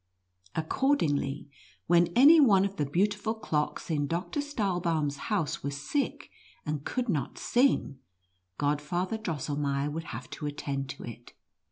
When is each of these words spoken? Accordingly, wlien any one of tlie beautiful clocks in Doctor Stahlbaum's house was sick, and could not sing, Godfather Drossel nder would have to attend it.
Accordingly, 0.55 1.47
wlien 1.87 2.11
any 2.15 2.39
one 2.39 2.65
of 2.65 2.75
tlie 2.77 2.91
beautiful 2.91 3.35
clocks 3.35 3.91
in 3.91 4.07
Doctor 4.07 4.39
Stahlbaum's 4.39 5.17
house 5.29 5.61
was 5.61 5.77
sick, 5.77 6.31
and 6.65 6.83
could 6.83 7.07
not 7.07 7.37
sing, 7.37 7.99
Godfather 8.57 9.19
Drossel 9.19 9.57
nder 9.57 9.91
would 9.91 10.05
have 10.05 10.27
to 10.31 10.47
attend 10.47 10.95
it. 11.01 11.33